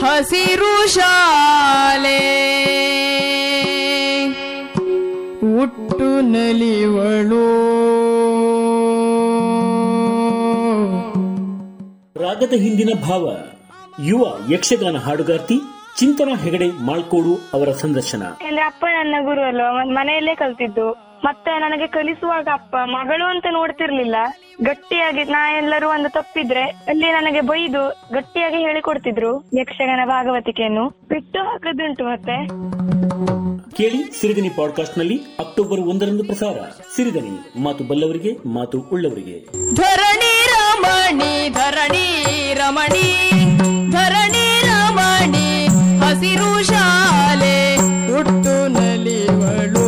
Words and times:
ಹಸಿರು 0.00 0.88
ಶಾಲೆ. 0.88 2.18
ಹುಟ್ಟು 5.40 6.20
ನಲಿವಳು. 6.20 7.68
ರಾಗದ 12.24 12.52
ಹಿಂದಿನ 12.52 12.90
ಭಾವ 13.08 13.36
ಯುವ 14.04 14.52
ಯಕ್ಷಗಾನ 14.52 14.96
ಹಾಡುಗಾರ್ತಿ 14.96 15.60
ಚಿಂತನ 15.98 16.28
ಹೆಗಡೆ 16.42 16.68
ಮಾಳ್ಕೋಡು 16.68 17.50
ಅವರ 17.52 17.72
ಸಂದರ್ಶನ. 17.72 18.22
ಅಪ್ಪ 18.66 18.84
ನನ್ನ 18.84 19.14
ಗುರು 19.24 19.40
ಅಲ್ವಾ? 19.40 19.84
ಮನೆಯಲ್ಲೇ 19.84 20.34
ಕಲ್ತಿದ್ದು. 20.34 21.07
ಮತ್ತೆ 21.24 21.58
ನನಗೆ 21.58 21.86
ಕಲಿಸುವಾಗ 21.86 22.48
ಅಪ್ಪ 22.52 22.76
ಮಗಳು 22.84 23.26
ಅಂತ 23.26 23.46
ನೋಡ್ತಿರ್ಲಿಲ್ಲ. 23.50 24.16
ಗಟ್ಟಿಯಾಗಿ 24.62 25.24
ನಾ 25.24 25.56
ಎಲ್ಲರೂ 25.56 25.88
ಒಂದು 25.88 26.08
ತಪ್ಪಿದ್ರೆ 26.08 26.62
ಅಲ್ಲಿ 26.62 27.12
ನನಗೆ 27.12 27.40
ಬೈದು 27.40 28.08
ಗಟ್ಟಿಯಾಗಿ 28.12 28.56
ಹೇಳಿಕೊಡ್ತಿದ್ರು 28.56 29.50
ಯಕ್ಷಗಾನ 29.60 30.08
ಭಾಗವತಿಕೆಯನ್ನು. 30.08 30.88
ಬಿಟ್ಟು 31.08 31.38
ಹಾಕದುಂಟು 31.38 32.04
ಮತ್ತೆ. 32.04 32.46
ಕೇಳಿ 33.76 34.20
ಸಿರಿದನಿ 34.20 34.48
ಪಾಡ್ಕಾಸ್ಟ್ನಲ್ಲಿ 34.48 35.20
ಅಕ್ಟೋಬರ್ 35.38 35.80
ಒಂದರಂದು 35.80 36.24
ಪ್ರಸಾರ. 36.24 36.58
ಸಿರಿದನಿ 36.96 37.62
ಮಾತು 37.62 37.84
ಬಲ್ಲವರಿಗೆ 37.84 38.48
ಮಾತು 38.48 38.78
ಉಳ್ಳವರಿಗೆ. 38.92 39.38
ಧರಣಿ 39.74 40.46
ರಮಣಿ 40.46 41.48
ಧರಣಿ 41.48 42.54
ರಮಣಿ 42.54 43.30
ಧರಣಿ 43.92 44.66
ರಮಣಿ 44.66 45.66
ಹಸಿರು 45.98 46.66
ಶಾಲೆ 46.66 47.76
ಹುಟ್ಟು 48.12 48.68
ನಲಿವಳು. 48.68 49.87